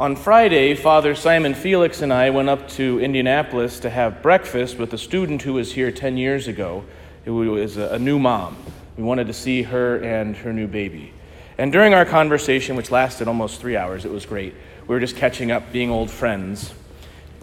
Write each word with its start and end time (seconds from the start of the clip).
On 0.00 0.16
Friday, 0.16 0.74
Father 0.74 1.14
Simon 1.14 1.52
Felix 1.52 2.00
and 2.00 2.10
I 2.10 2.30
went 2.30 2.48
up 2.48 2.70
to 2.70 2.98
Indianapolis 3.00 3.80
to 3.80 3.90
have 3.90 4.22
breakfast 4.22 4.78
with 4.78 4.94
a 4.94 4.96
student 4.96 5.42
who 5.42 5.52
was 5.52 5.74
here 5.74 5.92
10 5.92 6.16
years 6.16 6.48
ago, 6.48 6.86
who 7.26 7.34
was 7.34 7.76
a 7.76 7.98
new 7.98 8.18
mom. 8.18 8.56
We 8.96 9.02
wanted 9.02 9.26
to 9.26 9.34
see 9.34 9.60
her 9.60 9.98
and 9.98 10.34
her 10.38 10.54
new 10.54 10.66
baby. 10.66 11.12
And 11.58 11.70
during 11.70 11.92
our 11.92 12.06
conversation, 12.06 12.76
which 12.76 12.90
lasted 12.90 13.28
almost 13.28 13.60
three 13.60 13.76
hours, 13.76 14.06
it 14.06 14.10
was 14.10 14.24
great. 14.24 14.54
We 14.86 14.94
were 14.94 15.00
just 15.00 15.16
catching 15.16 15.50
up, 15.50 15.70
being 15.70 15.90
old 15.90 16.10
friends. 16.10 16.72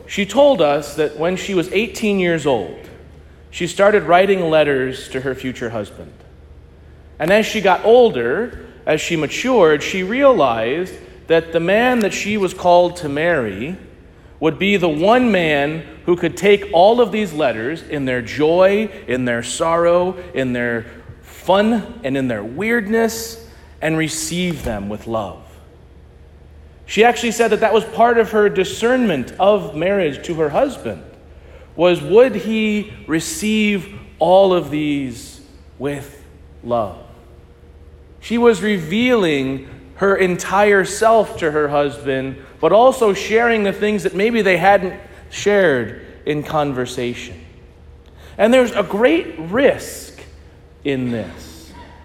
She 0.08 0.26
told 0.26 0.60
us 0.60 0.96
that 0.96 1.16
when 1.16 1.36
she 1.36 1.54
was 1.54 1.72
18 1.72 2.20
years 2.20 2.48
old, 2.48 2.90
she 3.52 3.68
started 3.68 4.02
writing 4.02 4.50
letters 4.50 5.10
to 5.10 5.22
her 5.22 5.36
future 5.36 5.70
husband. 5.70 6.12
And 7.20 7.30
as 7.30 7.46
she 7.46 7.62
got 7.62 7.86
older, 7.86 8.66
as 8.88 9.00
she 9.00 9.16
matured, 9.16 9.84
she 9.84 10.02
realized 10.02 10.96
that 11.28 11.52
the 11.54 11.60
man 11.60 12.00
that 12.00 12.14
she 12.14 12.38
was 12.38 12.54
called 12.54 12.98
to 12.98 13.10
marry 13.10 13.78
would 14.40 14.60
be 14.60 14.78
the 14.78 14.90
one 14.90 15.32
man 15.32 15.80
who 16.06 16.16
could 16.16 16.38
take 16.38 16.70
all 16.74 17.02
of 17.02 17.12
these 17.12 17.34
letters 17.34 17.82
in 17.82 18.06
their 18.06 18.22
joy, 18.22 18.90
in 19.08 19.26
their 19.26 19.44
sorrow, 19.44 20.14
in 20.34 20.54
their 20.54 20.86
fun, 21.22 22.00
and 22.04 22.16
in 22.16 22.28
their 22.28 22.44
weirdness, 22.44 23.46
and 23.82 23.98
receive 23.98 24.64
them 24.64 24.90
with 24.90 25.08
love. 25.08 25.44
She 26.86 27.04
actually 27.04 27.32
said 27.32 27.50
that 27.50 27.60
that 27.60 27.74
was 27.74 27.84
part 27.84 28.18
of 28.18 28.32
her 28.32 28.48
discernment 28.48 29.34
of 29.40 29.76
marriage 29.76 30.26
to 30.26 30.36
her 30.36 30.50
husband 30.50 31.04
was 31.76 32.02
would 32.02 32.34
he 32.34 32.92
receive 33.06 34.00
all 34.20 34.54
of 34.54 34.72
these 34.72 35.42
with 35.78 36.26
love? 36.64 36.98
She 38.20 38.38
was 38.38 38.62
revealing 38.62 39.70
her 39.98 40.16
entire 40.16 40.86
self 40.86 41.38
to 41.38 41.52
her 41.52 41.68
husband, 41.68 42.38
but 42.60 42.72
also 42.72 43.14
sharing 43.14 43.64
the 43.64 43.74
things 43.74 44.04
that 44.04 44.16
maybe 44.16 44.42
they 44.42 44.58
hadn't 44.58 45.00
shared 45.30 46.06
in 46.26 46.44
conversation. 46.44 47.44
And 48.38 48.54
there's 48.54 48.72
a 48.72 48.84
great 48.84 49.38
risk 49.40 50.20
in 50.84 51.12
this 51.12 51.48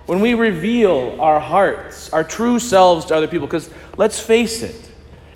when 0.07 0.21
we 0.21 0.35
reveal 0.35 1.17
our 1.21 1.41
hearts, 1.41 2.13
our 2.13 2.25
true 2.25 2.59
selves 2.59 3.07
to 3.07 3.15
other 3.15 3.29
people, 3.29 3.47
because 3.47 3.71
let's 3.97 4.19
face 4.19 4.63
it, 4.63 4.91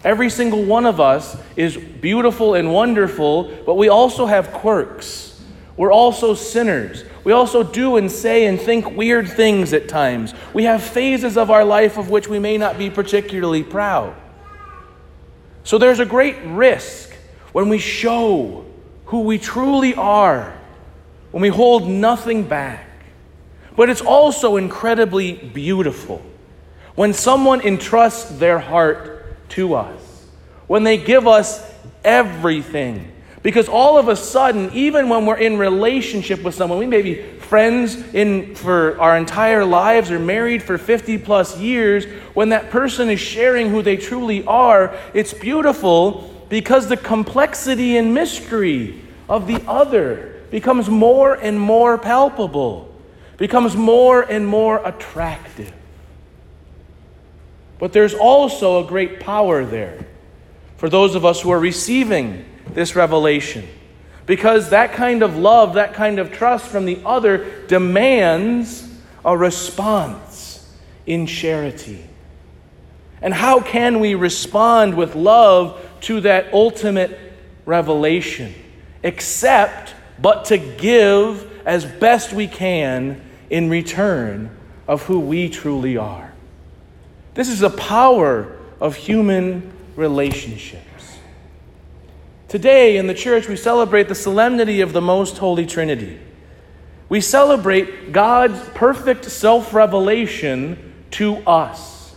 every 0.05 0.29
single 0.29 0.65
one 0.65 0.87
of 0.87 1.01
us 1.01 1.37
is 1.57 1.77
beautiful 1.77 2.55
and 2.55 2.73
wonderful, 2.73 3.45
but 3.65 3.75
we 3.75 3.89
also 3.89 4.27
have 4.27 4.53
quirks. 4.53 5.36
We're 5.77 5.93
also 5.93 6.35
sinners. 6.35 7.05
We 7.23 7.33
also 7.33 7.63
do 7.63 7.97
and 7.97 8.11
say 8.11 8.47
and 8.47 8.59
think 8.59 8.97
weird 8.97 9.29
things 9.29 9.73
at 9.73 9.89
times. 9.89 10.33
We 10.55 10.65
have 10.65 10.83
phases 10.83 11.37
of 11.37 11.51
our 11.51 11.65
life 11.65 11.99
of 11.99 12.09
which 12.09 12.29
we 12.29 12.39
may 12.39 12.57
not 12.57 12.79
be 12.79 12.89
particularly 12.89 13.63
proud. 13.63 14.15
So 15.65 15.79
there's 15.79 16.01
a 16.01 16.07
great 16.07 16.37
risk 16.45 17.13
when 17.53 17.69
we 17.69 17.79
show 17.79 18.65
who 19.07 19.21
we 19.23 19.39
truly 19.39 19.95
are, 19.95 20.57
when 21.31 21.43
we 21.43 21.49
hold 21.49 21.89
nothing 21.89 22.45
back. 22.45 22.89
But 23.77 23.91
it's 23.91 24.01
also 24.01 24.57
incredibly 24.57 25.33
beautiful 25.33 26.23
when 26.95 27.13
someone 27.13 27.61
entrusts 27.61 28.31
their 28.39 28.59
heart 28.59 29.49
to 29.51 29.75
us, 29.75 30.27
when 30.67 30.83
they 30.83 30.97
give 30.97 31.27
us 31.27 31.63
everything 32.03 33.13
because 33.47 33.69
all 33.69 33.97
of 33.97 34.09
a 34.09 34.17
sudden, 34.17 34.73
even 34.73 35.09
when 35.09 35.25
we're 35.25 35.37
in 35.37 35.57
relationship 35.57 36.43
with 36.43 36.53
someone, 36.53 36.81
we 36.81 36.87
may 36.89 37.01
be 37.01 37.23
friends 37.39 37.95
in, 38.13 38.57
for 38.57 39.01
our 39.01 39.17
entire 39.17 39.65
lives 39.65 40.11
or 40.11 40.19
married 40.19 40.65
for 40.65 40.77
50 40.77 41.19
plus 41.19 41.57
years, 41.57 42.07
when 42.35 42.49
that 42.49 42.71
person 42.71 43.09
is 43.09 43.21
sharing 43.21 43.71
who 43.71 43.83
they 43.83 43.97
truly 43.97 44.45
are, 44.47 44.99
it's 45.15 45.33
beautiful 45.33 46.45
because 46.49 46.89
the 46.89 46.97
complexity 46.97 47.97
and 47.97 48.13
mystery 48.13 49.01
of 49.29 49.47
the 49.47 49.63
other 49.69 50.43
becomes 50.51 50.89
more 50.89 51.35
and 51.35 51.61
more 51.61 51.99
palpable, 51.99 52.93
becomes 53.37 53.77
more 53.77 54.23
and 54.23 54.45
more 54.45 54.85
attractive. 54.85 55.73
But 57.79 57.93
there's 57.93 58.15
also 58.15 58.85
a 58.85 58.89
great 58.89 59.21
power 59.21 59.65
there 59.65 60.05
for 60.79 60.89
those 60.89 61.15
of 61.15 61.25
us 61.25 61.41
who 61.41 61.51
are 61.51 61.61
receiving 61.61 62.45
this 62.75 62.97
revelation. 62.97 63.67
Because 64.27 64.71
that 64.71 64.93
kind 64.93 65.23
of 65.23 65.37
love, 65.37 65.75
that 65.75 65.95
kind 65.95 66.19
of 66.19 66.33
trust 66.33 66.67
from 66.67 66.85
the 66.85 67.01
other 67.05 67.67
demands 67.69 68.89
a 69.25 69.37
response 69.37 70.69
in 71.07 71.27
charity. 71.27 72.05
And 73.23 73.33
how 73.33 73.61
can 73.61 74.01
we 74.01 74.15
respond 74.15 74.97
with 74.97 75.15
love 75.15 75.81
to 76.03 76.21
that 76.23 76.53
ultimate 76.53 77.19
revelation? 77.65 78.55
Except 79.03 79.95
but 80.21 80.47
to 80.47 80.59
give 80.59 81.53
as 81.65 81.85
best 81.85 82.33
we 82.33 82.49
can 82.49 83.21
in 83.49 83.71
return 83.71 84.51
of 84.89 85.03
who 85.05 85.21
we 85.21 85.49
truly 85.49 85.97
are. 85.97 86.33
This 87.35 87.49
is 87.49 87.61
the 87.61 87.71
power 87.71 88.57
of 88.81 88.97
human 88.97 89.73
relationship. 89.95 90.83
Today 92.49 92.97
in 92.97 93.09
the 93.09 93.15
church, 93.15 93.49
we 93.49 93.57
celebrate 93.57 94.07
the 94.07 94.15
solemnity 94.15 94.81
of 94.81 94.93
the 94.93 95.01
Most 95.01 95.39
Holy 95.39 95.67
Trinity. 95.67 96.21
We 97.09 97.21
celebrate 97.21 98.13
God's 98.13 98.61
perfect 98.69 99.25
self 99.25 99.75
revelation 99.75 100.95
to 101.13 101.37
us. 101.39 102.15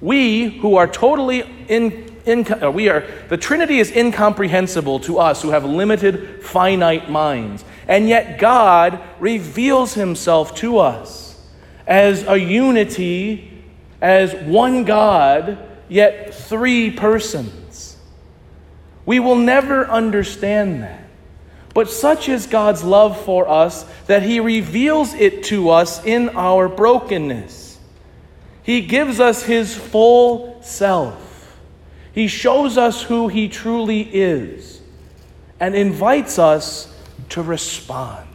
We 0.00 0.48
who 0.48 0.76
are 0.76 0.86
totally 0.86 1.40
in, 1.68 2.16
in, 2.24 2.50
uh, 2.62 2.70
we 2.70 2.88
are 2.88 3.06
the 3.28 3.36
Trinity 3.36 3.78
is 3.78 3.90
incomprehensible 3.90 5.00
to 5.00 5.18
us 5.18 5.42
who 5.42 5.50
have 5.50 5.66
limited 5.66 6.42
finite 6.42 7.10
minds. 7.10 7.62
And 7.86 8.08
yet 8.08 8.38
God 8.38 9.00
reveals 9.20 9.92
himself 9.92 10.54
to 10.56 10.78
us 10.78 11.38
as 11.86 12.22
a 12.26 12.38
unity 12.38 13.64
as 14.00 14.34
one 14.46 14.84
God 14.84 15.58
yet 15.90 16.34
three 16.34 16.90
persons. 16.90 17.57
We 19.08 19.20
will 19.20 19.36
never 19.36 19.86
understand 19.86 20.82
that. 20.82 21.02
But 21.72 21.88
such 21.88 22.28
is 22.28 22.46
God's 22.46 22.84
love 22.84 23.18
for 23.18 23.48
us 23.48 23.84
that 24.04 24.22
He 24.22 24.38
reveals 24.38 25.14
it 25.14 25.44
to 25.44 25.70
us 25.70 26.04
in 26.04 26.28
our 26.36 26.68
brokenness. 26.68 27.78
He 28.62 28.82
gives 28.82 29.18
us 29.18 29.42
His 29.42 29.74
full 29.74 30.60
self. 30.62 31.56
He 32.12 32.28
shows 32.28 32.76
us 32.76 33.02
who 33.02 33.28
He 33.28 33.48
truly 33.48 34.02
is 34.02 34.82
and 35.58 35.74
invites 35.74 36.38
us 36.38 36.94
to 37.30 37.40
respond. 37.40 38.28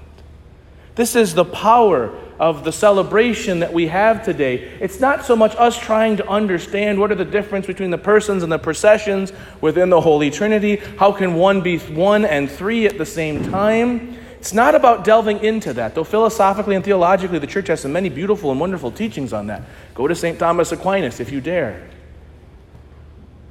This 0.95 1.15
is 1.15 1.35
the 1.35 1.45
power 1.45 2.19
of 2.43 2.65
the 2.65 2.73
celebration 2.73 3.61
that 3.61 3.71
we 3.71 3.87
have 3.87 4.21
today. 4.21 4.55
It's 4.81 4.99
not 4.99 5.23
so 5.23 5.33
much 5.33 5.55
us 5.55 5.79
trying 5.79 6.17
to 6.17 6.27
understand 6.27 6.99
what 6.99 7.09
are 7.09 7.15
the 7.15 7.23
difference 7.23 7.65
between 7.65 7.89
the 7.89 7.97
persons 7.97 8.43
and 8.43 8.51
the 8.51 8.59
processions 8.59 9.31
within 9.61 9.89
the 9.89 10.01
Holy 10.01 10.29
Trinity. 10.29 10.75
How 10.75 11.13
can 11.13 11.35
one 11.35 11.61
be 11.61 11.77
one 11.77 12.25
and 12.25 12.51
three 12.51 12.85
at 12.85 12.97
the 12.97 13.05
same 13.05 13.49
time? 13.49 14.17
It's 14.39 14.53
not 14.53 14.75
about 14.75 15.05
delving 15.05 15.41
into 15.41 15.71
that, 15.75 15.95
though 15.95 16.03
philosophically 16.03 16.75
and 16.75 16.83
theologically, 16.83 17.39
the 17.39 17.47
church 17.47 17.67
has 17.67 17.79
some 17.79 17.93
many 17.93 18.09
beautiful 18.09 18.51
and 18.51 18.59
wonderful 18.59 18.91
teachings 18.91 19.31
on 19.31 19.47
that. 19.47 19.61
Go 19.95 20.09
to 20.09 20.13
St. 20.13 20.37
Thomas 20.37 20.73
Aquinas 20.73 21.21
if 21.21 21.31
you 21.31 21.39
dare. 21.39 21.87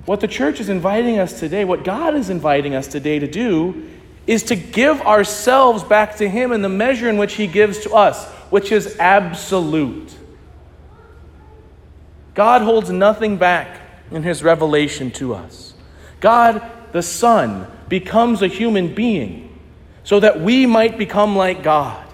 What 0.04 0.20
the 0.20 0.28
church 0.28 0.60
is 0.60 0.68
inviting 0.68 1.18
us 1.18 1.40
today, 1.40 1.64
what 1.64 1.82
God 1.82 2.14
is 2.14 2.28
inviting 2.28 2.74
us 2.74 2.88
today 2.88 3.18
to 3.18 3.26
do, 3.26 3.88
is 4.26 4.44
to 4.44 4.56
give 4.56 5.00
ourselves 5.02 5.82
back 5.82 6.16
to 6.16 6.28
Him 6.28 6.52
in 6.52 6.62
the 6.62 6.68
measure 6.68 7.08
in 7.08 7.16
which 7.16 7.34
He 7.34 7.46
gives 7.46 7.80
to 7.80 7.92
us 7.94 8.32
which 8.52 8.70
is 8.70 8.98
absolute. 8.98 10.14
God 12.34 12.60
holds 12.60 12.90
nothing 12.90 13.38
back 13.38 13.80
in 14.10 14.22
his 14.22 14.42
revelation 14.42 15.10
to 15.12 15.32
us. 15.32 15.72
God, 16.20 16.62
the 16.92 17.02
Son, 17.02 17.66
becomes 17.88 18.42
a 18.42 18.48
human 18.48 18.94
being 18.94 19.58
so 20.04 20.20
that 20.20 20.42
we 20.42 20.66
might 20.66 20.98
become 20.98 21.34
like 21.34 21.62
God. 21.62 22.06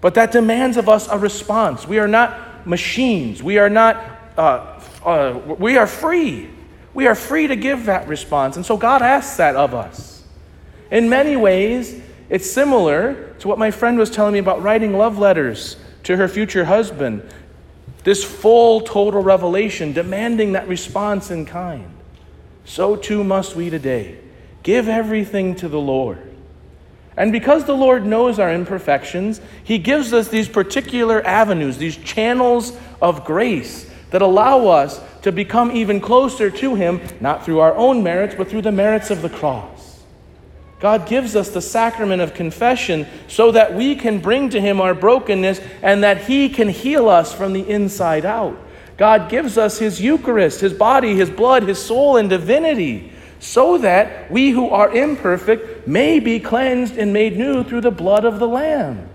But 0.00 0.14
that 0.14 0.32
demands 0.32 0.78
of 0.78 0.88
us 0.88 1.08
a 1.08 1.18
response. 1.18 1.86
We 1.86 1.98
are 1.98 2.08
not 2.08 2.66
machines. 2.66 3.42
We 3.42 3.58
are 3.58 3.68
not, 3.68 4.02
uh, 4.38 4.80
uh, 5.04 5.38
we 5.58 5.76
are 5.76 5.86
free. 5.86 6.48
We 6.94 7.06
are 7.06 7.14
free 7.14 7.48
to 7.48 7.56
give 7.56 7.84
that 7.84 8.08
response. 8.08 8.56
And 8.56 8.64
so 8.64 8.78
God 8.78 9.02
asks 9.02 9.36
that 9.36 9.56
of 9.56 9.74
us. 9.74 10.17
In 10.90 11.08
many 11.08 11.36
ways, 11.36 12.00
it's 12.28 12.50
similar 12.50 13.34
to 13.40 13.48
what 13.48 13.58
my 13.58 13.70
friend 13.70 13.98
was 13.98 14.10
telling 14.10 14.32
me 14.32 14.38
about 14.38 14.62
writing 14.62 14.96
love 14.96 15.18
letters 15.18 15.76
to 16.04 16.16
her 16.16 16.28
future 16.28 16.64
husband. 16.64 17.22
This 18.04 18.24
full, 18.24 18.80
total 18.80 19.22
revelation 19.22 19.92
demanding 19.92 20.52
that 20.52 20.68
response 20.68 21.30
in 21.30 21.46
kind. 21.46 21.90
So 22.64 22.96
too 22.96 23.24
must 23.24 23.56
we 23.56 23.70
today. 23.70 24.18
Give 24.62 24.88
everything 24.88 25.54
to 25.56 25.68
the 25.68 25.80
Lord. 25.80 26.22
And 27.16 27.32
because 27.32 27.64
the 27.64 27.74
Lord 27.74 28.06
knows 28.06 28.38
our 28.38 28.52
imperfections, 28.52 29.40
He 29.64 29.78
gives 29.78 30.12
us 30.12 30.28
these 30.28 30.48
particular 30.48 31.26
avenues, 31.26 31.76
these 31.76 31.96
channels 31.96 32.76
of 33.02 33.24
grace 33.24 33.90
that 34.10 34.22
allow 34.22 34.68
us 34.68 35.00
to 35.22 35.32
become 35.32 35.72
even 35.72 36.00
closer 36.00 36.50
to 36.50 36.74
Him, 36.74 37.00
not 37.20 37.44
through 37.44 37.58
our 37.58 37.74
own 37.74 38.02
merits, 38.02 38.34
but 38.36 38.48
through 38.48 38.62
the 38.62 38.72
merits 38.72 39.10
of 39.10 39.20
the 39.20 39.28
cross. 39.28 39.77
God 40.80 41.08
gives 41.08 41.34
us 41.34 41.50
the 41.50 41.60
sacrament 41.60 42.22
of 42.22 42.34
confession 42.34 43.06
so 43.26 43.50
that 43.52 43.74
we 43.74 43.96
can 43.96 44.20
bring 44.20 44.50
to 44.50 44.60
Him 44.60 44.80
our 44.80 44.94
brokenness 44.94 45.60
and 45.82 46.04
that 46.04 46.24
He 46.24 46.48
can 46.48 46.68
heal 46.68 47.08
us 47.08 47.34
from 47.34 47.52
the 47.52 47.68
inside 47.68 48.24
out. 48.24 48.56
God 48.96 49.28
gives 49.28 49.58
us 49.58 49.78
His 49.78 50.00
Eucharist, 50.00 50.60
His 50.60 50.72
body, 50.72 51.14
His 51.16 51.30
blood, 51.30 51.64
His 51.64 51.82
soul, 51.82 52.16
and 52.16 52.30
divinity 52.30 53.12
so 53.40 53.78
that 53.78 54.30
we 54.30 54.50
who 54.50 54.70
are 54.70 54.92
imperfect 54.92 55.86
may 55.86 56.18
be 56.18 56.40
cleansed 56.40 56.96
and 56.96 57.12
made 57.12 57.36
new 57.36 57.62
through 57.62 57.80
the 57.80 57.90
blood 57.90 58.24
of 58.24 58.38
the 58.38 58.48
Lamb. 58.48 59.08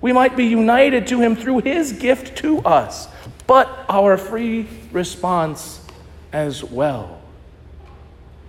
We 0.00 0.12
might 0.12 0.36
be 0.36 0.46
united 0.46 1.06
to 1.08 1.20
Him 1.20 1.36
through 1.36 1.60
His 1.60 1.92
gift 1.92 2.38
to 2.38 2.60
us, 2.60 3.08
but 3.46 3.68
our 3.88 4.16
free 4.16 4.68
response 4.92 5.84
as 6.32 6.64
well. 6.64 7.19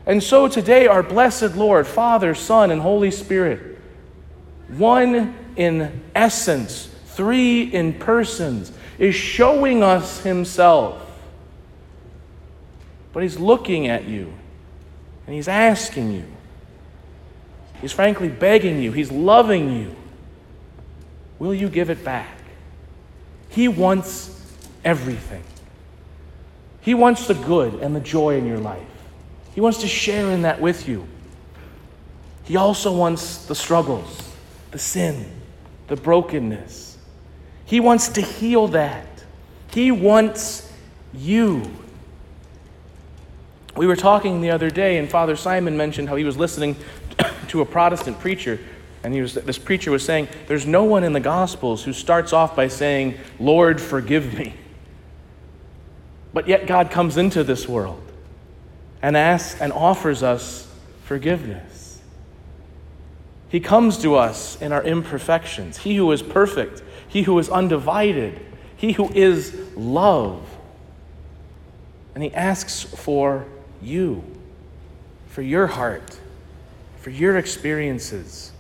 And 0.06 0.22
so 0.22 0.48
today, 0.48 0.88
our 0.88 1.04
blessed 1.04 1.56
Lord, 1.56 1.86
Father, 1.86 2.34
Son, 2.34 2.72
and 2.72 2.82
Holy 2.82 3.12
Spirit, 3.12 3.80
one 4.70 5.36
in 5.56 6.02
essence, 6.16 6.90
three 7.06 7.64
in 7.64 7.94
persons, 7.94 8.72
is 8.98 9.14
showing 9.14 9.84
us 9.84 10.22
Himself. 10.22 11.08
But 13.14 13.24
He's 13.24 13.38
looking 13.38 13.88
at 13.88 14.06
you 14.06 14.34
and 15.28 15.36
He's 15.36 15.48
asking 15.48 16.14
you. 16.14 16.26
He's 17.82 17.92
frankly 17.92 18.30
begging 18.30 18.82
you. 18.82 18.92
He's 18.92 19.12
loving 19.12 19.76
you. 19.76 19.96
Will 21.40 21.54
you 21.54 21.70
give 21.70 21.90
it 21.90 22.04
back? 22.04 22.38
He 23.50 23.68
wants 23.68 24.56
everything. 24.84 25.44
He 26.82 26.94
wants 26.94 27.28
the 27.28 27.34
good 27.34 27.76
and 27.76 27.96
the 27.96 28.00
joy 28.00 28.38
in 28.38 28.46
your 28.46 28.60
life. 28.60 28.80
He 29.54 29.62
wants 29.62 29.80
to 29.80 29.88
share 29.88 30.32
in 30.32 30.44
that 30.44 30.62
with 30.62 30.88
you. 30.88 31.08
He 32.44 32.56
also 32.56 32.96
wants 32.96 33.46
the 33.46 33.56
struggles, 33.56 34.30
the 34.72 34.80
sin, 34.80 35.30
the 35.88 35.96
brokenness. 35.96 36.98
He 37.66 37.80
wants 37.80 38.10
to 38.10 38.22
heal 38.22 38.70
that. 38.70 39.08
He 39.72 39.92
wants 39.92 40.72
you. 41.14 41.70
We 43.76 43.88
were 43.88 43.96
talking 43.96 44.42
the 44.42 44.52
other 44.52 44.70
day, 44.70 44.98
and 44.98 45.10
Father 45.10 45.36
Simon 45.36 45.78
mentioned 45.78 46.10
how 46.10 46.16
he 46.16 46.24
was 46.24 46.38
listening 46.38 46.76
to 47.50 47.62
a 47.62 47.66
Protestant 47.66 48.20
preacher, 48.20 48.60
and 49.04 49.14
he 49.14 49.22
was, 49.22 49.34
this 49.34 49.58
preacher 49.58 49.92
was 49.92 50.04
saying, 50.04 50.28
There's 50.48 50.66
no 50.66 50.84
one 50.84 51.04
in 51.04 51.14
the 51.14 51.22
Gospels 51.22 51.84
who 51.84 51.94
starts 51.94 52.34
off 52.34 52.56
by 52.56 52.68
saying, 52.68 53.18
Lord, 53.40 53.80
forgive 53.80 54.34
me. 54.34 54.54
But 56.34 56.48
yet 56.48 56.68
God 56.68 56.92
comes 56.92 57.18
into 57.18 57.44
this 57.44 57.68
world 57.68 58.11
and 59.02 59.18
asks 59.18 59.60
and 59.60 59.74
offers 59.74 60.24
us 60.24 60.68
forgiveness. 61.04 62.00
He 63.50 63.60
comes 63.60 63.98
to 64.00 64.16
us 64.16 64.62
in 64.62 64.72
our 64.72 64.84
imperfections. 64.84 65.78
He 65.78 65.96
who 65.96 66.12
is 66.12 66.22
perfect, 66.22 66.82
he 67.08 67.24
who 67.24 67.38
is 67.40 67.50
undivided, 67.50 68.40
he 68.78 68.94
who 68.94 69.12
is 69.12 69.54
love. 69.76 70.48
And 72.16 72.24
he 72.24 72.34
asks 72.34 72.84
for 72.84 73.46
you, 73.82 74.24
for 75.28 75.42
your 75.42 75.68
heart, 75.68 76.18
for 77.00 77.10
your 77.10 77.38
experiences, 77.38 78.52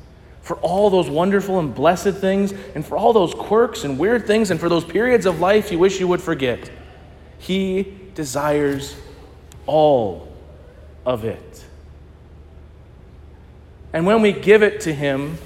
for 0.41 0.57
all 0.57 0.89
those 0.89 1.09
wonderful 1.09 1.59
and 1.59 1.73
blessed 1.73 2.15
things, 2.15 2.53
and 2.75 2.85
for 2.85 2.97
all 2.97 3.13
those 3.13 3.33
quirks 3.33 3.83
and 3.83 3.99
weird 3.99 4.25
things, 4.25 4.51
and 4.51 4.59
for 4.59 4.67
those 4.67 4.83
periods 4.83 5.25
of 5.25 5.39
life 5.39 5.71
you 5.71 5.79
wish 5.79 5.99
you 5.99 6.07
would 6.07 6.21
forget. 6.21 6.69
He 7.37 7.97
desires 8.15 8.95
all 9.65 10.30
of 11.05 11.25
it. 11.25 11.65
And 13.93 14.05
when 14.05 14.21
we 14.21 14.31
give 14.31 14.63
it 14.63 14.81
to 14.81 14.93
Him, 14.93 15.37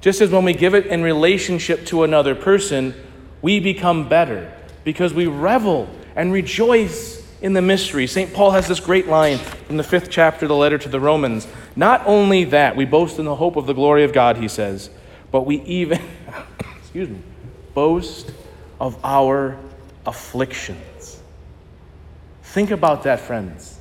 just 0.00 0.20
as 0.20 0.30
when 0.30 0.44
we 0.44 0.54
give 0.54 0.74
it 0.74 0.86
in 0.86 1.02
relationship 1.02 1.84
to 1.86 2.04
another 2.04 2.34
person, 2.34 2.94
we 3.42 3.60
become 3.60 4.08
better 4.08 4.52
because 4.84 5.12
we 5.12 5.26
revel 5.26 5.88
and 6.16 6.32
rejoice 6.32 7.20
in 7.42 7.52
the 7.52 7.62
mystery. 7.62 8.06
St. 8.06 8.32
Paul 8.32 8.50
has 8.52 8.68
this 8.68 8.80
great 8.80 9.08
line 9.08 9.38
from 9.38 9.76
the 9.76 9.82
fifth 9.82 10.10
chapter 10.10 10.46
of 10.46 10.48
the 10.48 10.56
letter 10.56 10.78
to 10.78 10.88
the 10.88 11.00
Romans. 11.00 11.46
Not 11.76 12.06
only 12.06 12.44
that, 12.44 12.76
we 12.76 12.84
boast 12.84 13.18
in 13.18 13.24
the 13.24 13.36
hope 13.36 13.56
of 13.56 13.66
the 13.66 13.72
glory 13.72 14.04
of 14.04 14.12
God, 14.12 14.36
he 14.36 14.48
says, 14.48 14.90
but 15.30 15.42
we 15.42 15.60
even, 15.62 16.00
excuse 16.78 17.08
me, 17.08 17.20
boast 17.74 18.32
of 18.80 18.98
our 19.04 19.58
afflictions. 20.06 21.20
Think 22.42 22.70
about 22.70 23.04
that, 23.04 23.20
friends. 23.20 23.79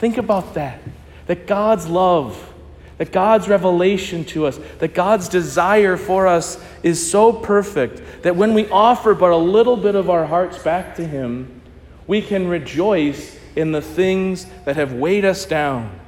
Think 0.00 0.16
about 0.16 0.54
that. 0.54 0.80
That 1.26 1.46
God's 1.46 1.86
love, 1.86 2.54
that 2.96 3.12
God's 3.12 3.48
revelation 3.48 4.24
to 4.26 4.46
us, 4.46 4.58
that 4.78 4.94
God's 4.94 5.28
desire 5.28 5.98
for 5.98 6.26
us 6.26 6.58
is 6.82 7.10
so 7.10 7.34
perfect 7.34 8.22
that 8.22 8.34
when 8.34 8.54
we 8.54 8.66
offer 8.70 9.14
but 9.14 9.30
a 9.30 9.36
little 9.36 9.76
bit 9.76 9.94
of 9.94 10.08
our 10.08 10.24
hearts 10.24 10.58
back 10.58 10.96
to 10.96 11.06
Him, 11.06 11.60
we 12.06 12.22
can 12.22 12.48
rejoice 12.48 13.38
in 13.54 13.72
the 13.72 13.82
things 13.82 14.46
that 14.64 14.76
have 14.76 14.94
weighed 14.94 15.26
us 15.26 15.44
down, 15.44 16.00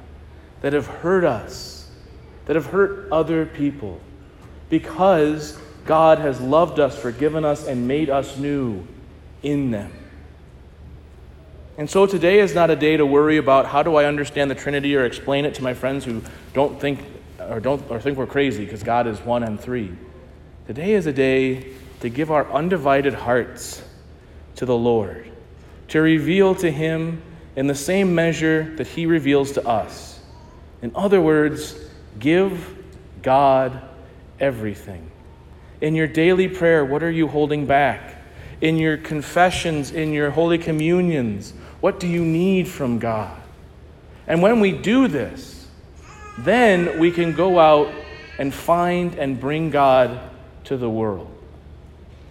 that 0.63 0.73
have 0.73 0.87
hurt 0.87 1.25
us, 1.25 1.87
that 2.47 2.57
have 2.57 2.67
hurt 2.67 3.13
other 3.13 3.45
people, 3.45 4.01
because 4.71 5.59
God 5.85 6.19
has 6.19 6.41
loved 6.41 6.81
us, 6.81 6.99
forgiven 6.99 7.45
us, 7.45 7.67
and 7.67 7.87
made 7.87 8.09
us 8.09 8.39
new 8.39 8.87
in 9.43 9.71
them. 9.71 9.93
And 11.79 11.89
so 11.89 12.07
today 12.07 12.41
is 12.41 12.55
not 12.55 12.71
a 12.71 12.77
day 12.77 12.97
to 12.97 13.07
worry 13.07 13.39
about 13.39 13.67
how 13.67 13.83
do 13.83 13.97
I 13.97 14.05
understand 14.05 14.51
the 14.51 14.55
Trinity 14.55 14.95
or 14.95 15.05
explain 15.05 15.45
it 15.45 15.55
to 15.55 15.63
my 15.63 15.75
friends 15.75 16.05
who 16.05 16.23
don't 16.53 16.81
think 16.81 17.01
or 17.39 17.61
don't 17.61 17.83
or 17.91 18.01
think 18.01 18.19
we're 18.19 18.27
crazy 18.27 18.65
because 18.65 18.83
God 18.83 19.07
is 19.07 19.19
one 19.21 19.43
and 19.43 19.59
three. 19.59 19.91
Today 20.67 20.93
is 20.93 21.07
a 21.07 21.13
day 21.13 21.73
to 22.01 22.09
give 22.09 22.31
our 22.31 22.51
undivided 22.53 23.15
hearts 23.15 23.83
to 24.57 24.67
the 24.67 24.77
Lord 24.77 25.33
to 25.93 26.01
reveal 26.01 26.55
to 26.55 26.71
him 26.71 27.21
in 27.55 27.67
the 27.67 27.75
same 27.75 28.15
measure 28.15 28.75
that 28.77 28.87
he 28.87 29.05
reveals 29.05 29.53
to 29.53 29.69
us. 29.69 30.21
In 30.81 30.91
other 30.95 31.21
words, 31.21 31.77
give 32.19 32.79
God 33.21 33.79
everything. 34.41 35.11
In 35.83 35.95
your 35.95 36.07
daily 36.07 36.49
prayer, 36.49 36.83
what 36.83 37.03
are 37.03 37.11
you 37.11 37.29
holding 37.29 37.67
back? 37.67 38.17
In 38.63 38.79
your 38.79 38.97
confessions, 38.97 39.91
in 39.91 40.15
your 40.15 40.31
holy 40.31 40.57
communions, 40.57 41.53
what 41.83 41.99
do 41.99 42.07
you 42.07 42.25
need 42.25 42.69
from 42.69 43.01
God? 43.01 43.37
And 44.29 44.41
when 44.41 44.61
we 44.61 44.71
do 44.71 45.09
this, 45.09 45.67
then 46.39 47.01
we 47.01 47.11
can 47.11 47.35
go 47.35 47.59
out 47.59 47.93
and 48.39 48.55
find 48.55 49.17
and 49.17 49.39
bring 49.39 49.71
God 49.71 50.21
to 50.65 50.77
the 50.77 50.89
world. 50.89 51.29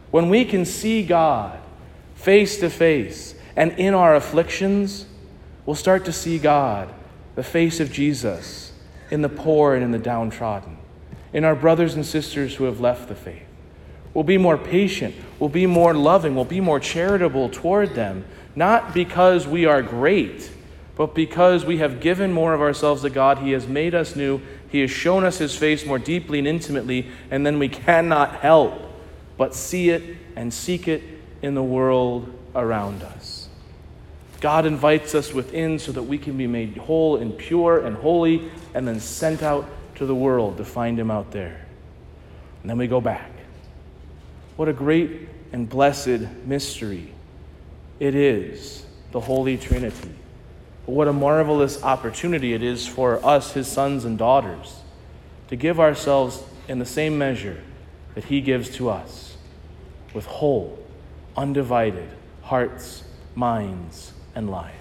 When 0.09 0.29
we 0.29 0.45
can 0.45 0.63
see 0.63 1.03
God 1.03 1.59
face 2.15 2.61
to 2.61 2.69
face 2.69 3.35
and 3.57 3.73
in 3.73 3.93
our 3.93 4.15
afflictions, 4.15 5.05
we'll 5.65 5.75
start 5.75 6.05
to 6.05 6.13
see 6.13 6.39
God, 6.39 6.89
the 7.35 7.43
face 7.43 7.81
of 7.81 7.91
Jesus, 7.91 8.71
in 9.09 9.21
the 9.21 9.27
poor 9.27 9.75
and 9.75 9.83
in 9.83 9.91
the 9.91 9.99
downtrodden, 9.99 10.77
in 11.33 11.43
our 11.43 11.55
brothers 11.55 11.93
and 11.95 12.05
sisters 12.05 12.55
who 12.55 12.63
have 12.63 12.79
left 12.79 13.09
the 13.09 13.15
faith. 13.15 13.50
We'll 14.13 14.23
be 14.23 14.37
more 14.37 14.57
patient, 14.57 15.15
we'll 15.39 15.49
be 15.49 15.65
more 15.65 15.93
loving, 15.93 16.35
we'll 16.35 16.45
be 16.45 16.59
more 16.59 16.79
charitable 16.79 17.49
toward 17.49 17.95
them, 17.95 18.25
not 18.55 18.93
because 18.93 19.47
we 19.47 19.65
are 19.65 19.81
great, 19.81 20.51
but 20.97 21.15
because 21.15 21.65
we 21.65 21.77
have 21.77 22.01
given 22.01 22.33
more 22.33 22.53
of 22.53 22.61
ourselves 22.61 23.03
to 23.03 23.09
God. 23.09 23.39
He 23.39 23.51
has 23.51 23.67
made 23.67 23.95
us 23.95 24.15
new, 24.15 24.41
He 24.69 24.81
has 24.81 24.91
shown 24.91 25.23
us 25.23 25.37
His 25.37 25.55
face 25.55 25.85
more 25.85 25.99
deeply 25.99 26.39
and 26.39 26.47
intimately, 26.47 27.09
and 27.29 27.45
then 27.45 27.57
we 27.57 27.69
cannot 27.69 28.35
help 28.37 28.81
but 29.37 29.55
see 29.55 29.89
it 29.89 30.17
and 30.35 30.53
seek 30.53 30.87
it 30.87 31.01
in 31.41 31.55
the 31.55 31.63
world 31.63 32.31
around 32.53 33.01
us. 33.01 33.47
God 34.41 34.65
invites 34.65 35.15
us 35.15 35.33
within 35.33 35.79
so 35.79 35.91
that 35.91 36.03
we 36.03 36.17
can 36.17 36.35
be 36.35 36.47
made 36.47 36.75
whole 36.77 37.17
and 37.17 37.37
pure 37.37 37.85
and 37.85 37.95
holy 37.95 38.51
and 38.73 38.87
then 38.87 38.99
sent 38.99 39.41
out 39.41 39.67
to 39.95 40.05
the 40.05 40.15
world 40.15 40.57
to 40.57 40.65
find 40.65 40.99
Him 40.99 41.09
out 41.09 41.31
there. 41.31 41.65
And 42.61 42.69
then 42.69 42.77
we 42.77 42.87
go 42.87 42.99
back. 42.99 43.30
What 44.61 44.69
a 44.69 44.73
great 44.73 45.27
and 45.51 45.67
blessed 45.67 46.21
mystery 46.45 47.15
it 47.99 48.13
is, 48.13 48.85
the 49.11 49.19
Holy 49.19 49.57
Trinity. 49.57 50.11
But 50.85 50.91
what 50.91 51.07
a 51.07 51.13
marvelous 51.13 51.81
opportunity 51.81 52.53
it 52.53 52.61
is 52.61 52.85
for 52.85 53.25
us, 53.25 53.53
His 53.53 53.67
sons 53.67 54.05
and 54.05 54.19
daughters, 54.19 54.81
to 55.47 55.55
give 55.55 55.79
ourselves 55.79 56.43
in 56.67 56.77
the 56.77 56.85
same 56.85 57.17
measure 57.17 57.59
that 58.13 58.25
He 58.25 58.39
gives 58.39 58.69
to 58.75 58.91
us, 58.91 59.35
with 60.13 60.27
whole, 60.27 60.77
undivided 61.35 62.09
hearts, 62.43 63.03
minds, 63.33 64.13
and 64.35 64.47
life. 64.47 64.80